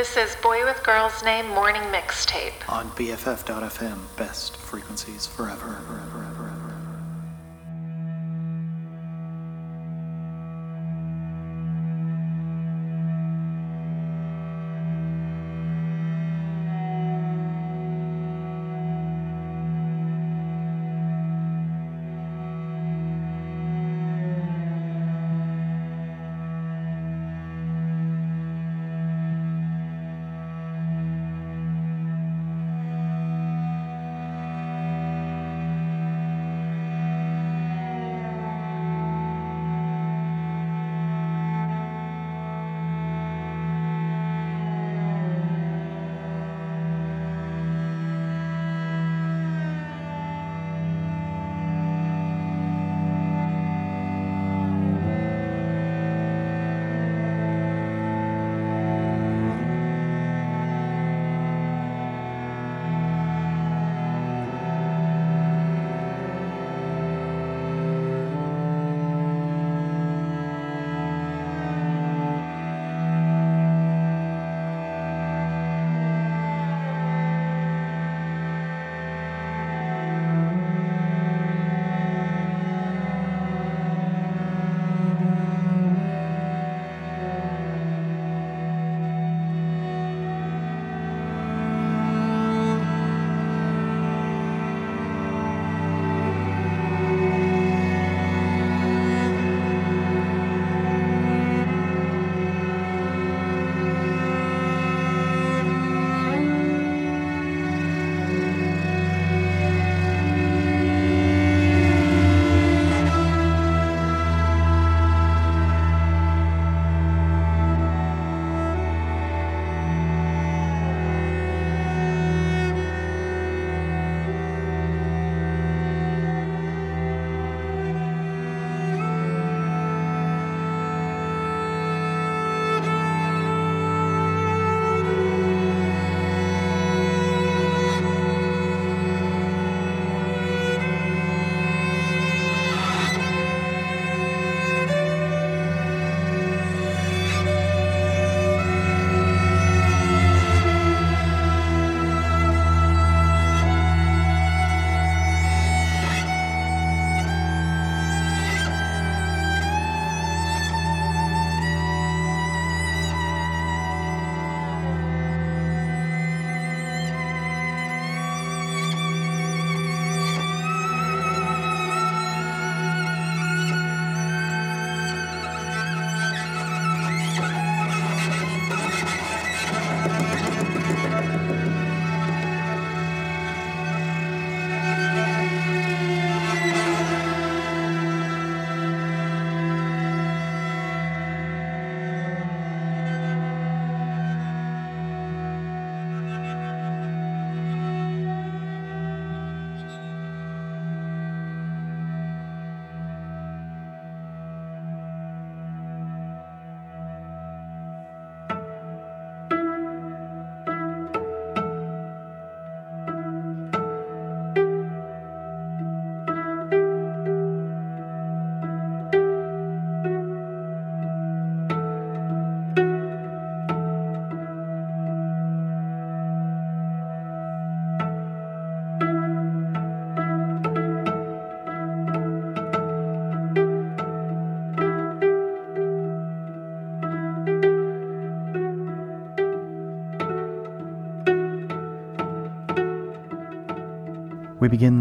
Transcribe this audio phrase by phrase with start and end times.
[0.00, 2.66] This is Boy with Girl's Name Morning Mixtape.
[2.70, 5.82] On BFF.FM, best frequencies forever.
[5.86, 6.19] forever,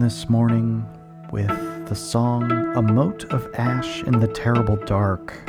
[0.09, 0.83] this morning
[1.31, 5.39] with the song A Mote of Ash in the Terrible Dark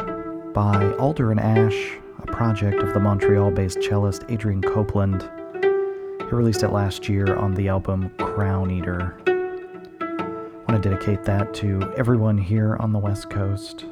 [0.53, 1.93] by Alder and Ash,
[2.23, 5.31] a project of the Montreal based cellist Adrian Copeland.
[5.63, 9.17] He released it last year on the album Crown Eater.
[9.99, 13.87] I want to dedicate that to everyone here on the West Coast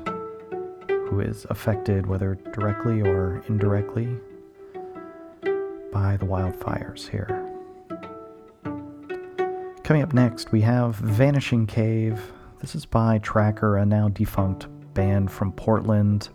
[0.87, 4.19] who is affected, whether directly or indirectly,
[5.95, 7.38] by the wildfires here.
[9.89, 12.21] Coming up next, we have Vanishing Cave.
[12.61, 16.29] This is by Tracker, a now defunct band from Portland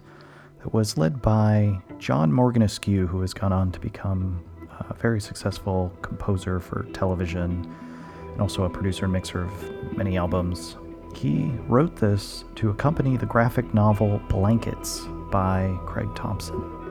[0.63, 4.43] that was led by John Morganesque, who has gone on to become
[4.89, 7.71] a very successful composer for television
[8.31, 10.77] and also a producer and mixer of many albums.
[11.15, 16.82] He wrote this to accompany the graphic novel Blankets by Craig Thompson.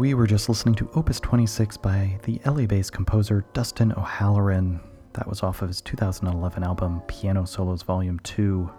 [0.00, 4.80] We were just listening to Opus 26 by the LA based composer Dustin O'Halloran.
[5.12, 8.70] That was off of his 2011 album Piano Solos Volume 2.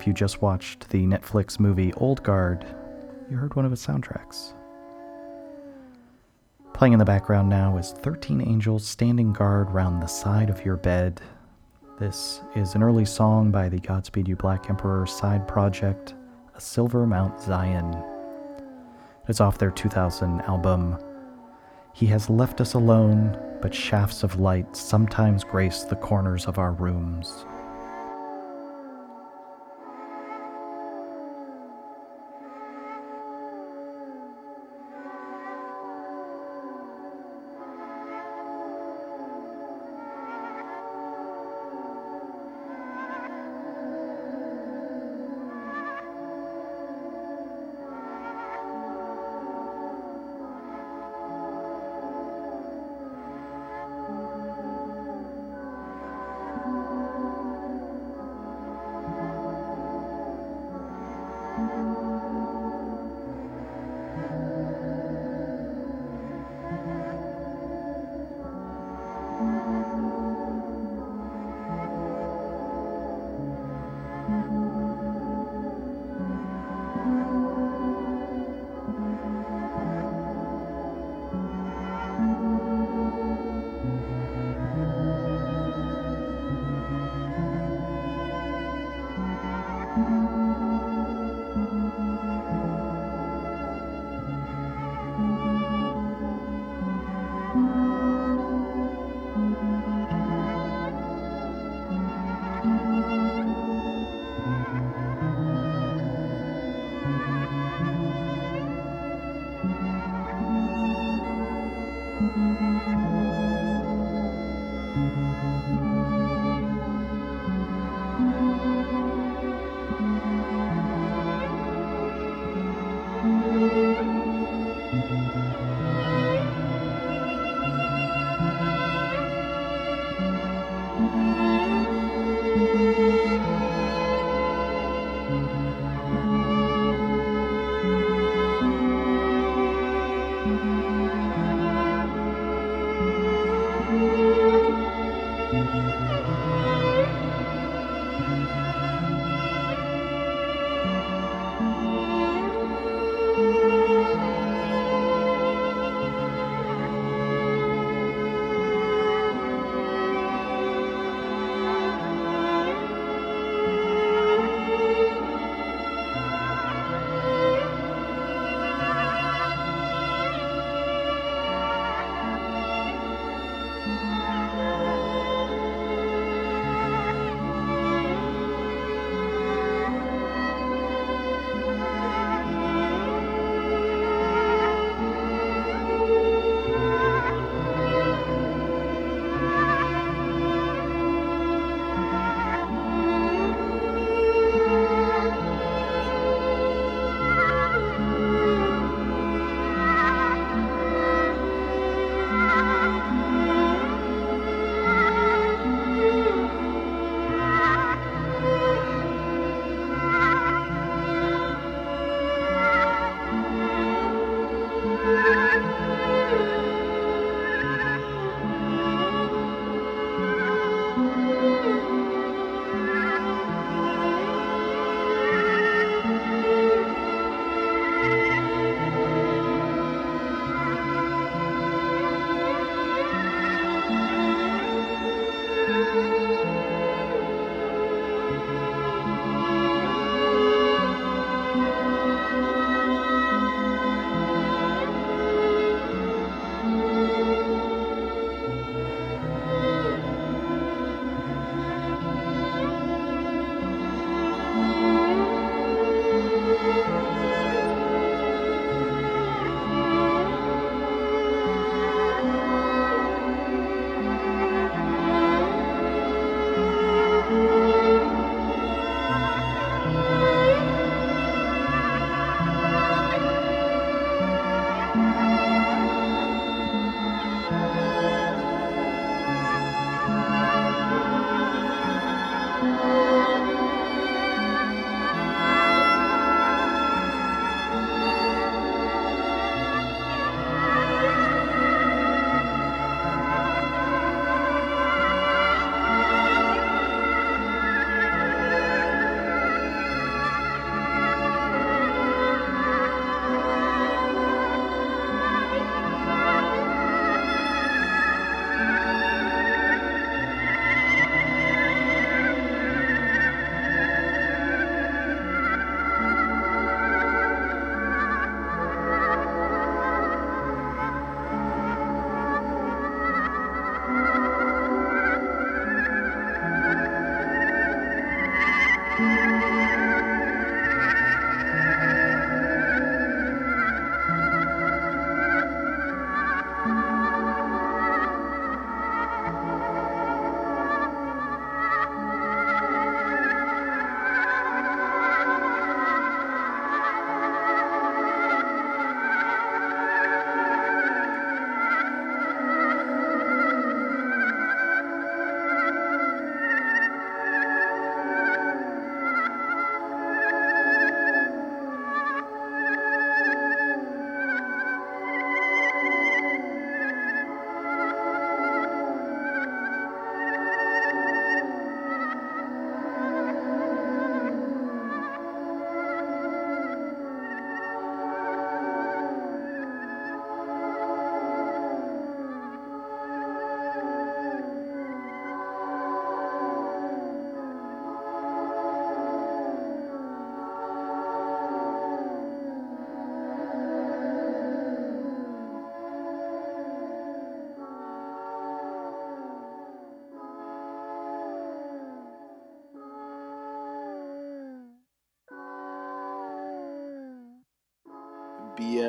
[0.00, 2.66] If you just watched the Netflix movie Old Guard,
[3.30, 4.54] you heard one of its soundtracks.
[6.74, 10.76] Playing in the background now is 13 Angels Standing Guard Round the Side of Your
[10.76, 11.20] Bed.
[12.00, 16.14] This is an early song by the Godspeed You Black Emperor side project,
[16.56, 18.19] A Silver Mount Zion.
[19.28, 20.98] It's off their 2000 album.
[21.92, 26.72] He has left us alone, but shafts of light sometimes grace the corners of our
[26.72, 27.44] rooms.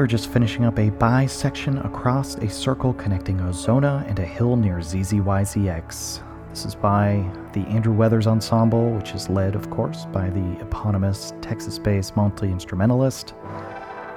[0.00, 4.78] We're just finishing up a bisection across a circle connecting Ozona and a hill near
[4.78, 6.22] ZZYZX.
[6.48, 11.34] This is by the Andrew Weathers Ensemble, which is led, of course, by the eponymous
[11.42, 13.34] Texas based multi instrumentalist.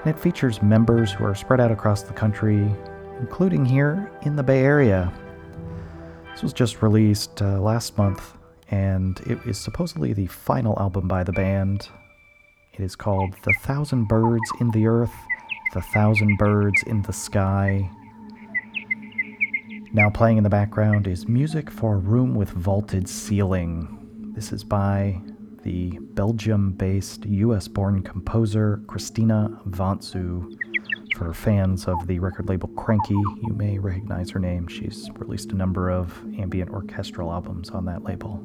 [0.06, 2.66] And it features members who are spread out across the country,
[3.20, 5.12] including here in the Bay Area.
[6.32, 8.38] This was just released uh, last month,
[8.72, 11.90] and it is supposedly the final album by the band.
[12.72, 15.14] It is called The Thousand Birds in the Earth,
[15.74, 17.90] The Thousand Birds in the Sky,
[19.92, 24.32] now playing in the background is music for a room with vaulted ceiling.
[24.36, 25.20] This is by
[25.64, 30.56] the Belgium based US born composer Christina Vantzou.
[31.16, 34.68] For fans of the record label Kranky, you may recognize her name.
[34.68, 38.44] She's released a number of ambient orchestral albums on that label.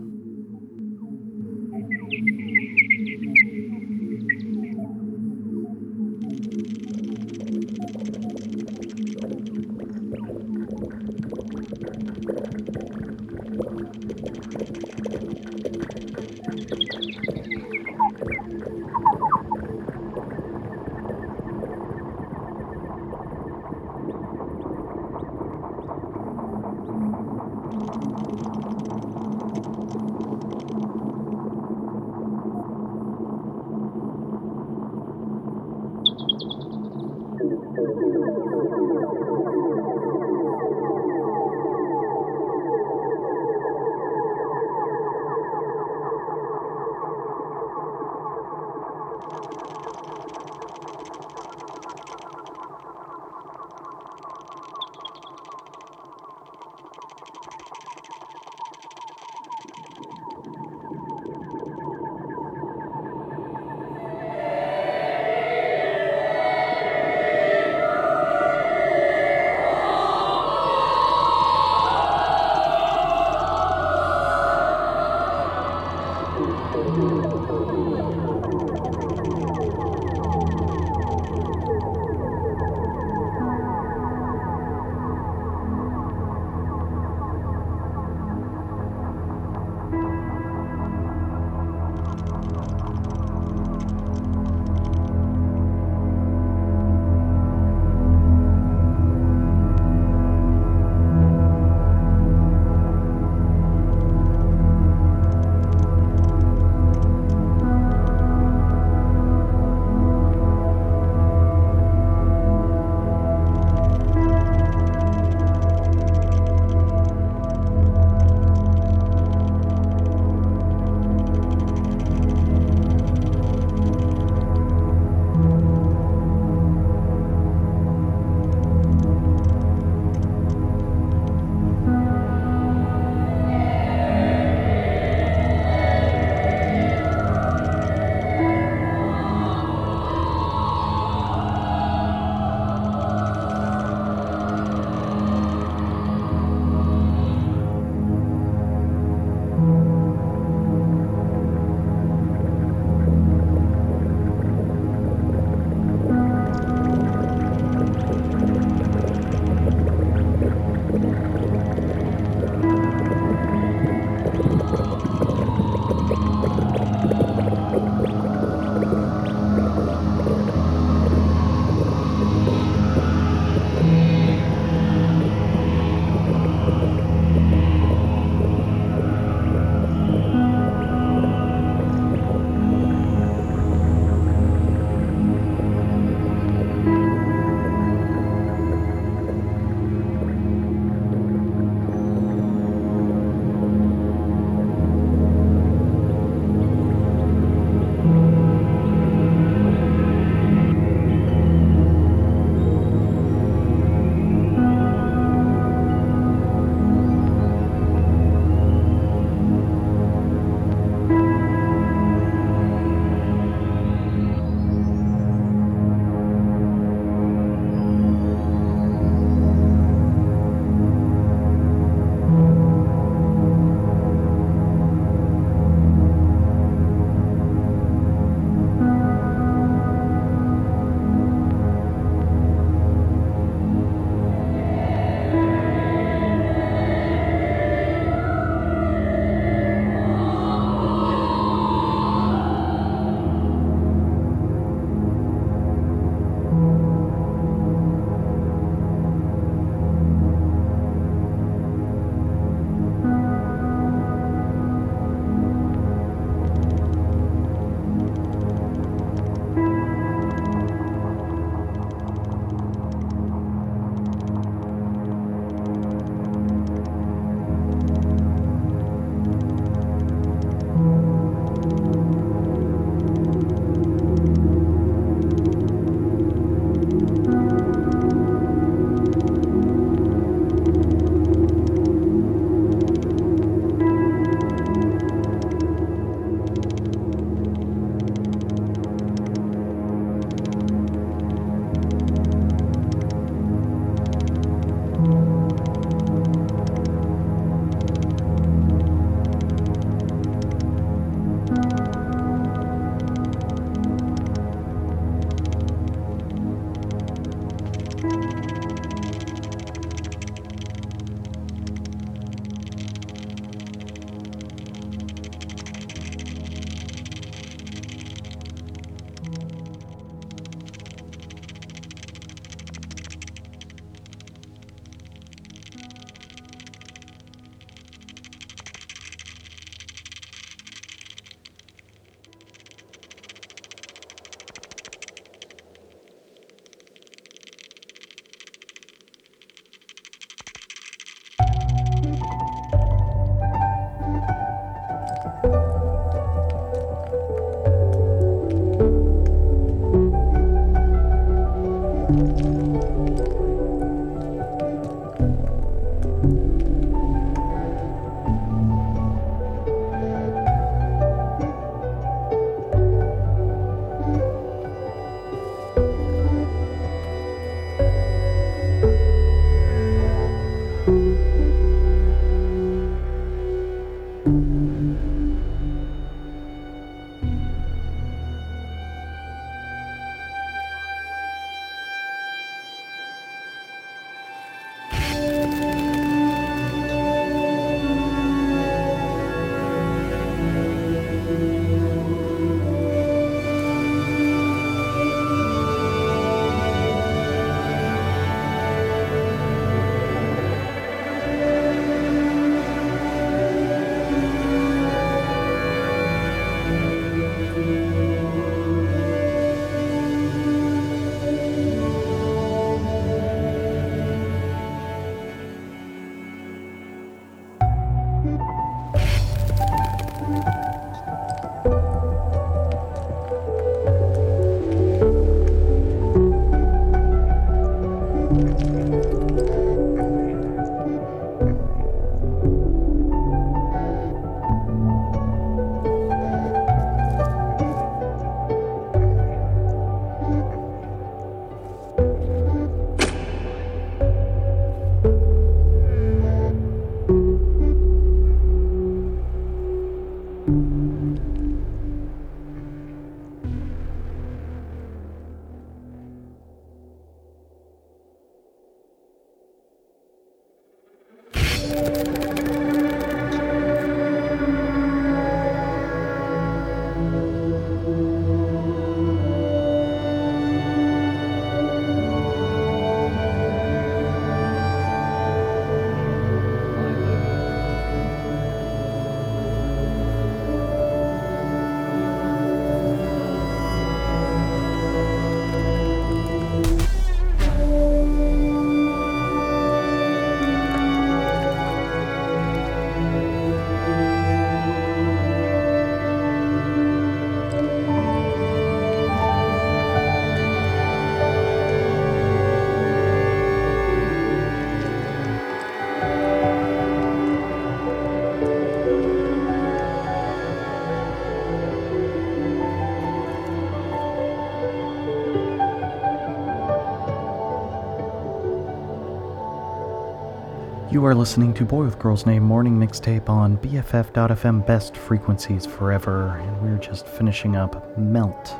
[520.99, 526.38] You are listening to Boy with Girl's Name Morning Mixtape on BFF.FM Best Frequencies Forever,
[526.38, 528.57] and we're just finishing up Melt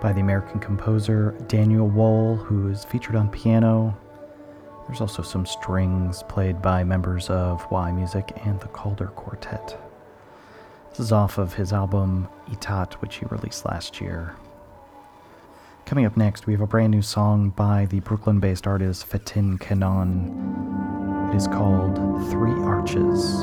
[0.00, 3.98] by the American composer Daniel Wohl, who is featured on piano.
[4.86, 9.76] There's also some strings played by members of yMusic and the Calder Quartet.
[10.90, 14.36] This is off of his album Etat, which he released last year.
[15.86, 19.58] Coming up next, we have a brand new song by the Brooklyn based artist Faten
[19.58, 20.91] Kanaan.
[21.32, 21.96] It is called
[22.30, 23.42] Three Arches.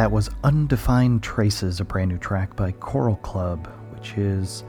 [0.00, 4.64] That was Undefined Traces, a brand new track by Coral Club, which is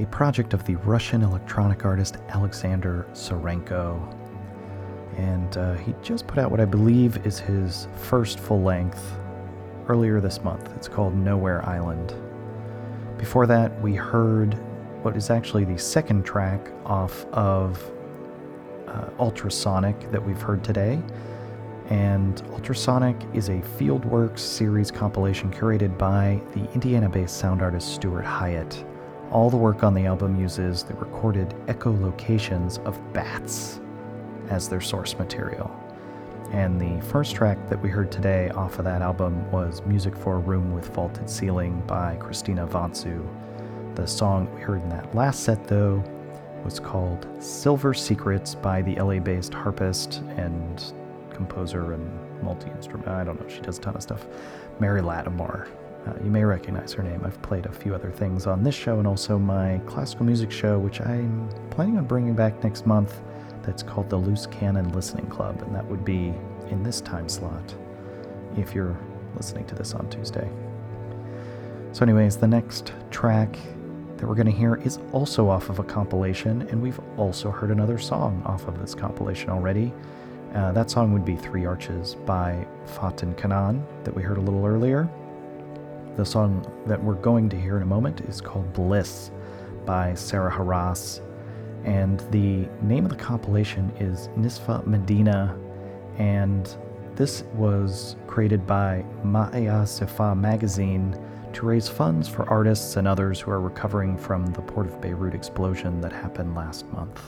[0.00, 4.12] a project of the Russian electronic artist Alexander Sorenko.
[5.18, 9.16] And uh, he just put out what I believe is his first full length
[9.86, 10.68] earlier this month.
[10.74, 12.12] It's called Nowhere Island.
[13.18, 14.54] Before that, we heard
[15.04, 17.88] what is actually the second track off of
[18.88, 21.00] uh, Ultrasonic that we've heard today.
[21.88, 28.24] And Ultrasonic is a Fieldworks series compilation curated by the Indiana based sound artist Stuart
[28.24, 28.84] Hyatt.
[29.30, 33.80] All the work on the album uses the recorded echolocations of bats
[34.50, 35.70] as their source material.
[36.52, 40.36] And the first track that we heard today off of that album was Music for
[40.36, 43.26] a Room with Vaulted Ceiling by Christina Vantzou.
[43.94, 46.02] The song we heard in that last set, though,
[46.64, 50.92] was called Silver Secrets by the LA based harpist and
[51.36, 53.08] composer and multi instrument.
[53.08, 54.26] I don't know, she does a ton of stuff.
[54.80, 55.68] Mary Lattimore.
[56.06, 57.22] Uh, you may recognize her name.
[57.24, 60.78] I've played a few other things on this show and also my classical music show,
[60.78, 63.20] which I'm planning on bringing back next month
[63.62, 66.32] that's called the Loose Canon Listening Club, and that would be
[66.70, 67.74] in this time slot
[68.56, 68.96] if you're
[69.34, 70.48] listening to this on Tuesday.
[71.90, 73.58] So, anyways, the next track
[74.16, 77.70] that we're going to hear is also off of a compilation, and we've also heard
[77.70, 79.92] another song off of this compilation already.
[80.56, 84.64] Uh, that song would be Three Arches by Faten Kanaan, that we heard a little
[84.64, 85.08] earlier.
[86.16, 89.30] The song that we're going to hear in a moment is called Bliss
[89.84, 91.20] by Sarah Haras
[91.86, 95.56] and the name of the compilation is Nisfa Medina,
[96.18, 96.76] and
[97.14, 101.16] this was created by Ma3azef magazine
[101.52, 105.32] to raise funds for artists and others who are recovering from the Port of Beirut
[105.32, 107.20] explosion that happened last month.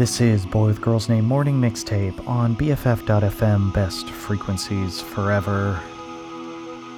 [0.00, 5.78] This is Boy with Girl's Name Morning Mixtape on BFF.FM Best Frequencies Forever.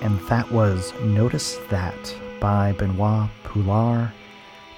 [0.02, 4.12] And that was Notice That by Benoît Pioulard,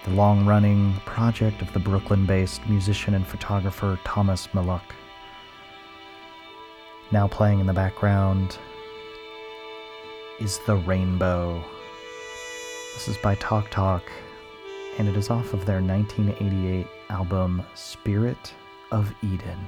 [0.06, 4.94] the long running project of the Brooklyn based musician and photographer Thomas Meluch.
[7.12, 8.56] Now playing in the background
[10.40, 11.62] is The Rainbow.
[12.94, 14.10] This is by Talk Talk,
[14.96, 18.54] and it is off of their 1988 album Spirit
[18.90, 19.58] of Eden.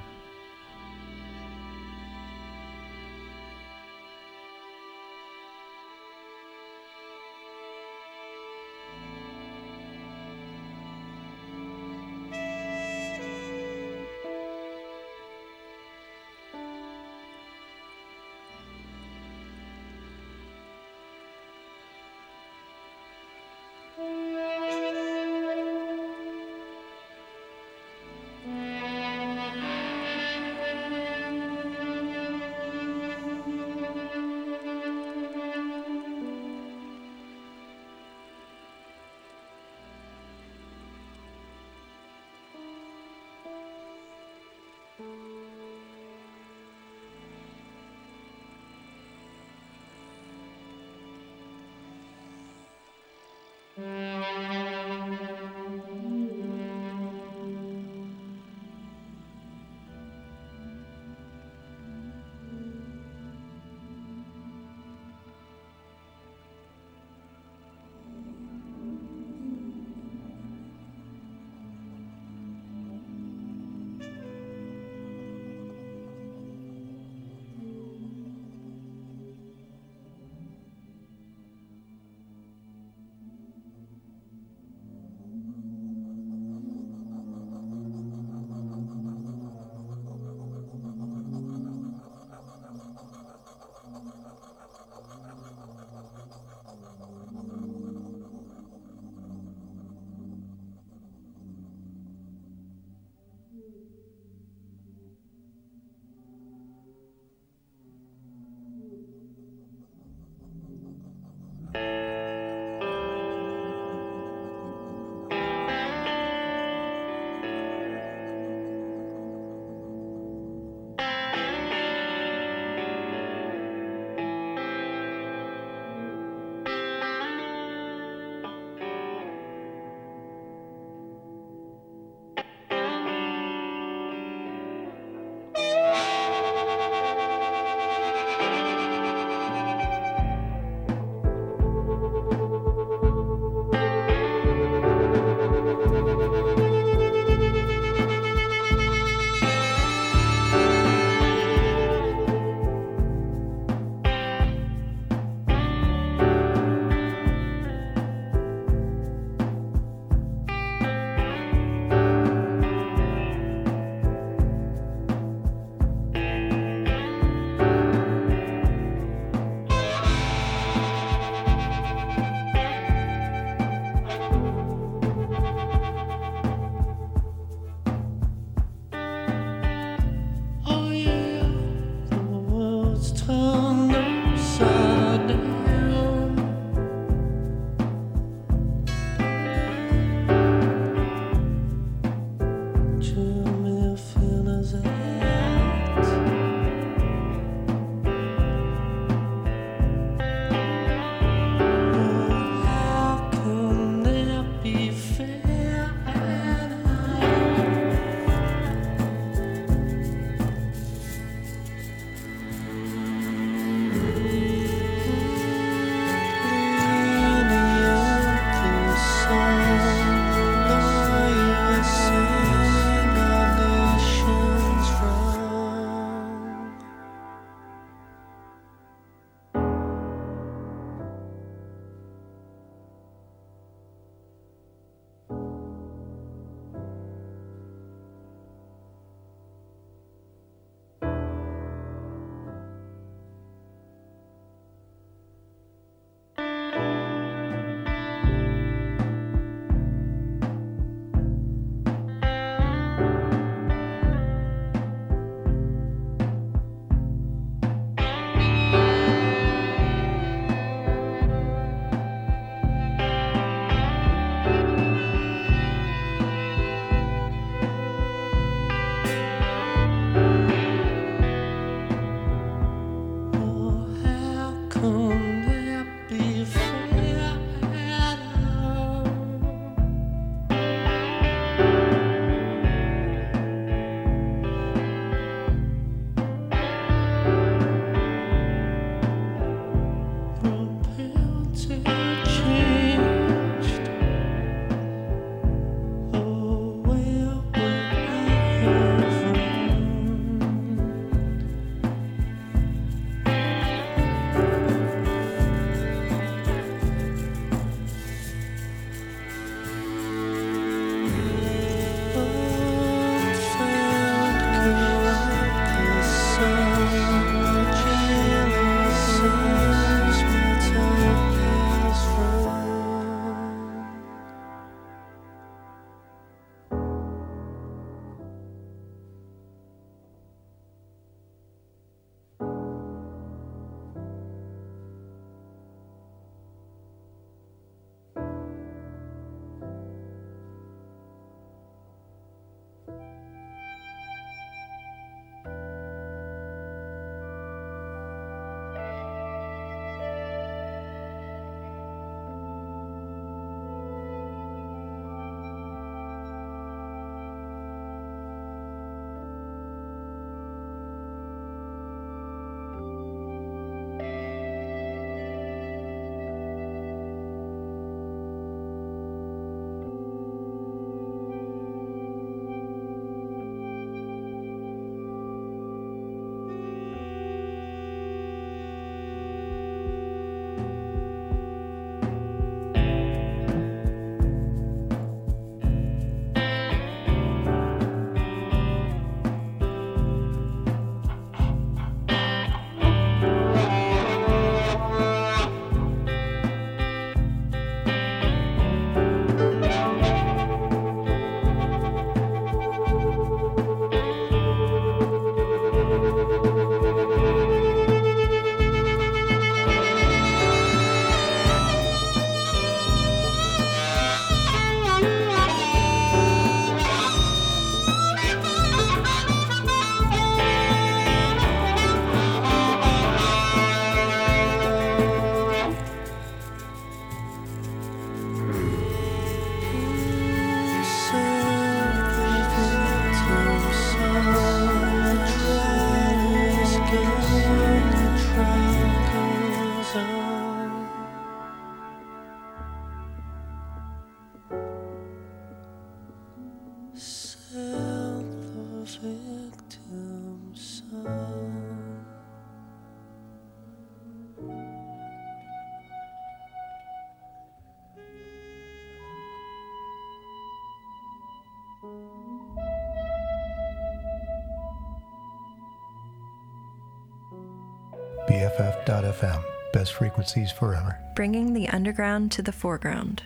[468.96, 470.98] BFF.FM, best frequencies forever.
[471.14, 473.22] Bringing the underground to the foreground.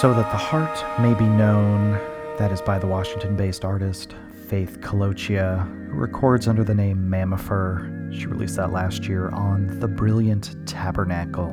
[0.00, 1.94] So That the Heart May Be Known,
[2.38, 4.14] that is by the Washington based artist
[4.46, 8.14] Faith Coloccia, who records under the name Mammifer.
[8.16, 11.50] She released that last year on The Brilliant Tabernacle.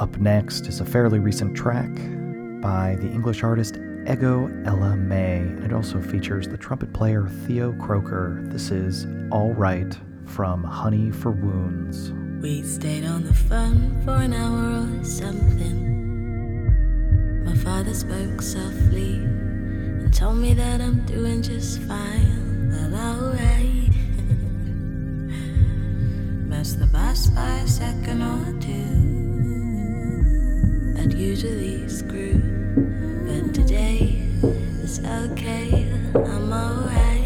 [0.00, 1.94] Up next is a fairly recent track
[2.60, 3.76] by the English artist
[4.10, 8.40] Ego Ella May, it also features the trumpet player Theo Croker.
[8.46, 12.10] This is All Right from Honey for Wounds.
[12.42, 15.95] We stayed on the phone for an hour or something.
[17.66, 22.70] Father spoke softly and told me that I'm doing just fine.
[22.70, 23.90] Well, alright.
[26.48, 29.02] Missed the bus by a second or two.
[31.02, 32.40] I'd usually screw,
[33.26, 34.22] but today
[34.84, 35.90] it's okay.
[36.14, 37.25] I'm alright.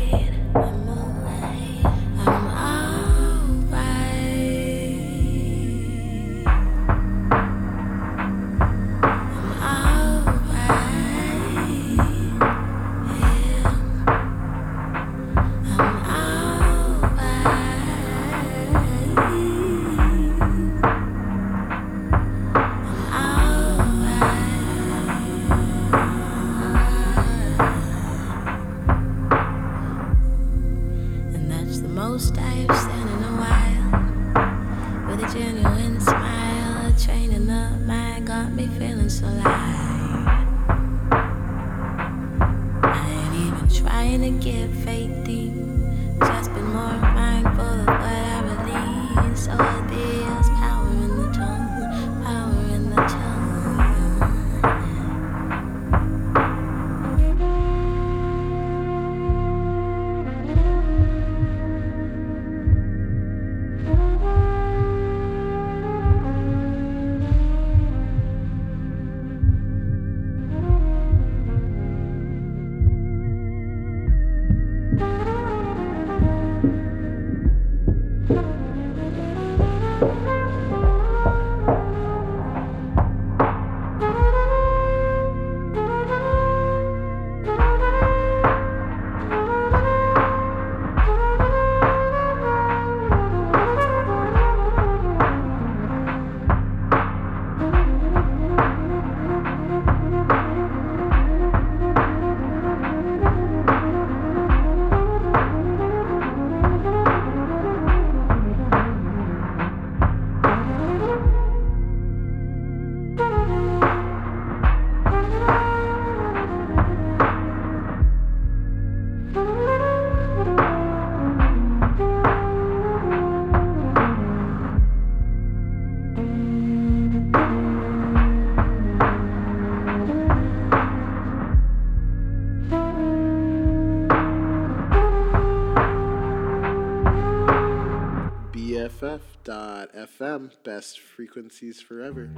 [140.01, 142.31] BFF.FM, best frequencies forever.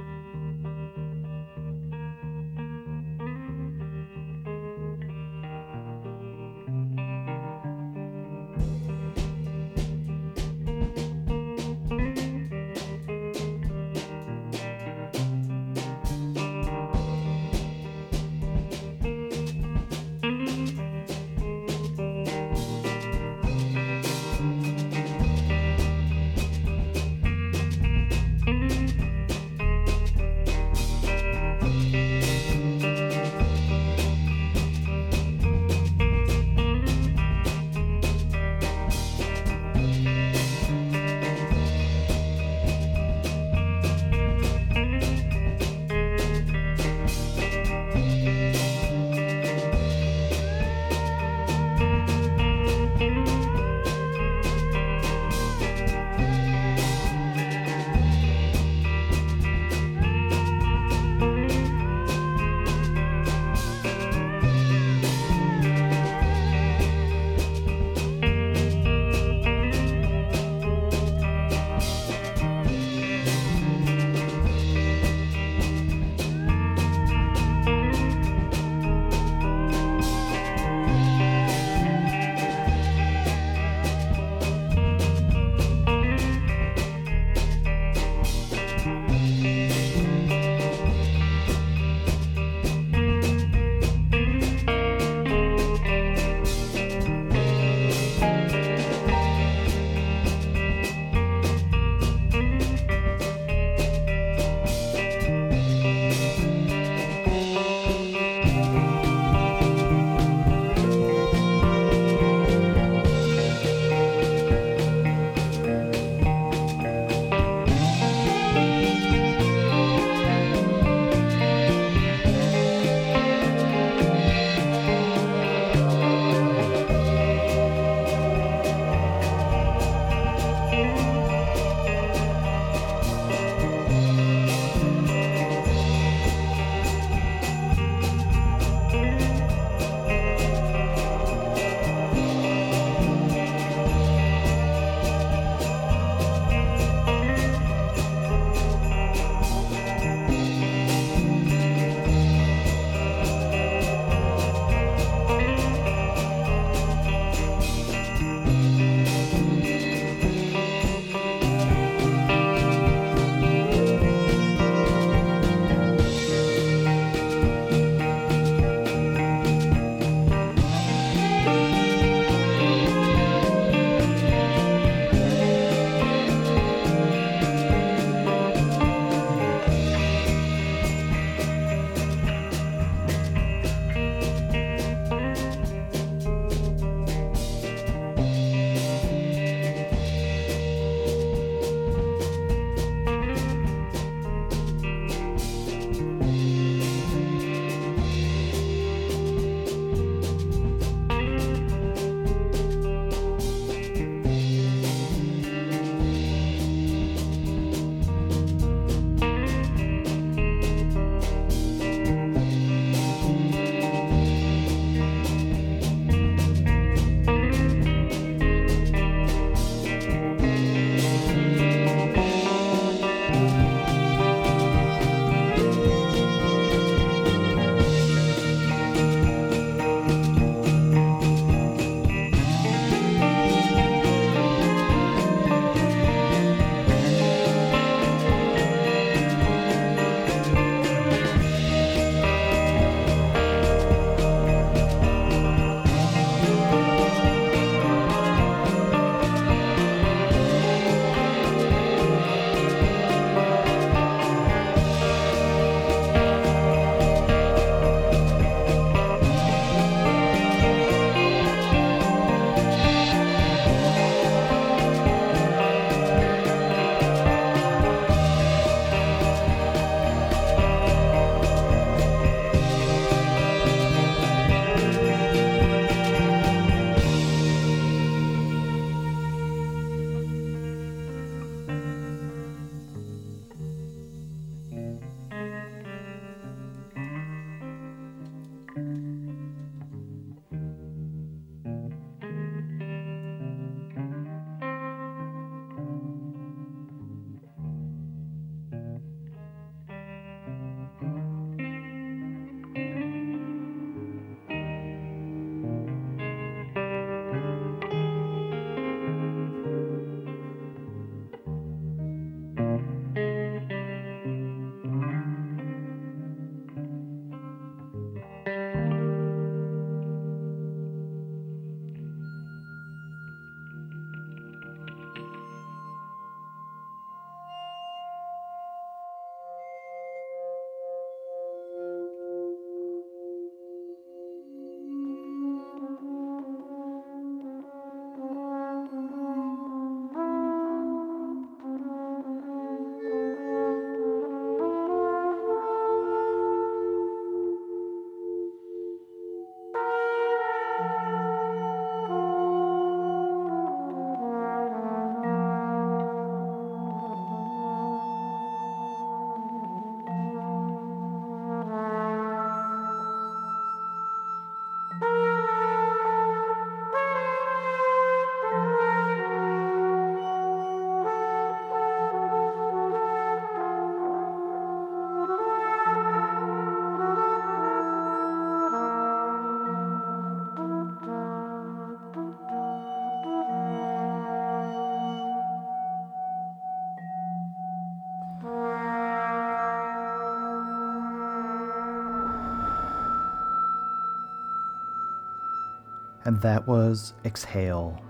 [396.25, 398.01] And that was Exhale.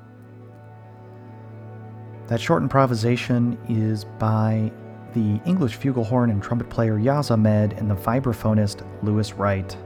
[2.28, 4.72] That short improvisation is by
[5.14, 9.78] the English flugelhorn and trumpet player Yazz Ahmed and the vibraphonist Lewis Wright.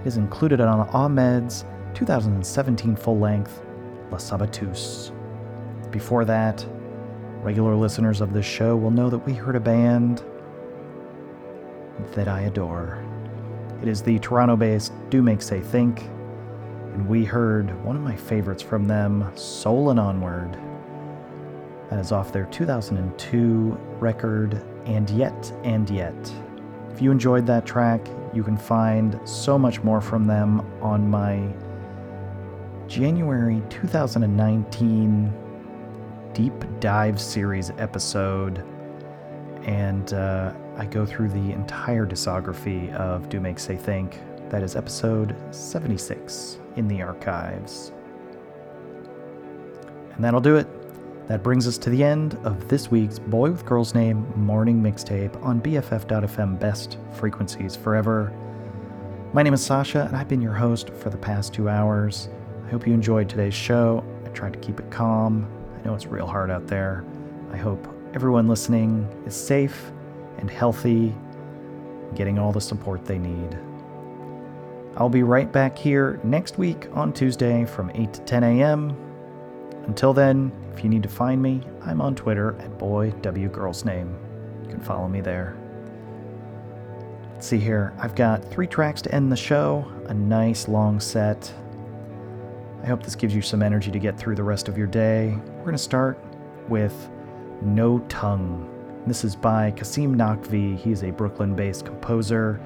[0.00, 3.62] It is included on Ahmed's 2017 full length
[4.10, 5.12] La Saboteuse.
[5.90, 6.66] Before that,
[7.42, 10.22] regular listeners of this show will know that we heard a band
[12.12, 13.02] that I adore.
[13.80, 16.08] It is the Toronto based Do Make Say Think,
[16.94, 20.56] and we heard one of my favorites from them, Soul and Onward.
[21.90, 26.32] That is off their 2002 record, And Yet, And Yet.
[26.92, 31.52] If you enjoyed that track, you can find so much more from them on my
[32.86, 35.32] January 2019
[36.32, 38.64] Deep Dive Series episode.
[39.64, 44.20] And uh, I go through the entire discography of Do Make Say Think.
[44.54, 47.90] That is episode 76 in the archives.
[50.12, 50.68] And that'll do it.
[51.26, 55.42] That brings us to the end of this week's Boy with Girl's Name morning mixtape
[55.42, 58.32] on BFF.FM Best Frequencies Forever.
[59.32, 62.28] My name is Sasha, and I've been your host for the past two hours.
[62.64, 64.04] I hope you enjoyed today's show.
[64.24, 65.50] I tried to keep it calm.
[65.76, 67.04] I know it's real hard out there.
[67.50, 69.90] I hope everyone listening is safe
[70.38, 71.12] and healthy,
[72.14, 73.58] getting all the support they need.
[74.96, 78.96] I'll be right back here next week on Tuesday from 8 to 10 a.m.
[79.86, 84.14] Until then, if you need to find me, I'm on Twitter at boywgirlsname.
[84.62, 85.56] You can follow me there.
[87.32, 87.92] Let's see here.
[87.98, 91.52] I've got three tracks to end the show, a nice long set.
[92.84, 95.36] I hope this gives you some energy to get through the rest of your day.
[95.56, 96.22] We're going to start
[96.68, 97.10] with
[97.62, 98.70] No Tongue.
[99.08, 100.78] This is by Qasim Naqvi.
[100.78, 102.60] He's a Brooklyn based composer,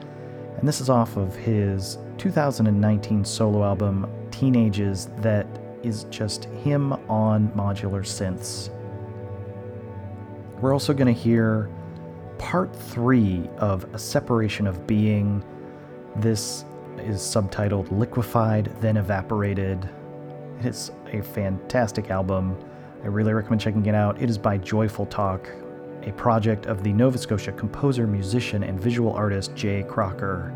[0.59, 5.47] and this is off of his 2019 solo album, Teenages, that
[5.85, 8.71] is just him on modular synths.
[10.61, 11.71] We're also going to hear
[12.39, 15.45] part three of A Separation of Being.
[16.17, 16.65] This
[16.99, 19.89] is subtitled Liquefied, Then Evaporated.
[20.59, 22.59] It is a fantastic album.
[23.05, 24.21] I really recommend checking it out.
[24.21, 25.49] It is by Joyful Talk,
[26.09, 30.55] a project of the Nova Scotia composer, musician, and visual artist Jay Crocker.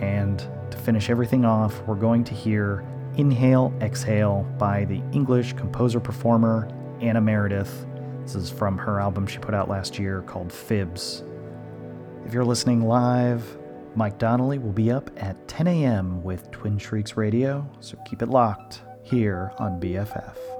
[0.00, 0.38] And
[0.70, 2.84] to finish everything off, we're going to hear
[3.16, 6.68] Inhale, Exhale by the English composer performer
[7.00, 7.86] Anna Meredith.
[8.22, 11.22] This is from her album she put out last year called Fibs.
[12.24, 13.58] If you're listening live,
[13.94, 16.22] Mike Donnelly will be up at 10 a.m.
[16.22, 20.51] with Twin Shrieks Radio, so keep it locked here on BFF.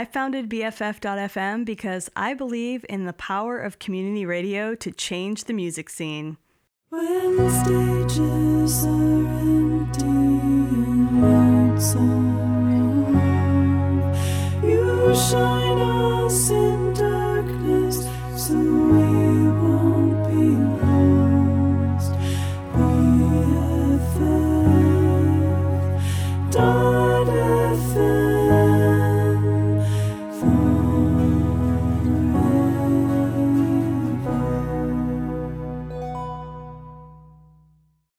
[0.00, 5.52] I founded BFF.FM because I believe in the power of community radio to change the
[5.52, 6.38] music scene.
[6.88, 12.26] When stages are empty and lights are
[14.66, 16.50] you shine us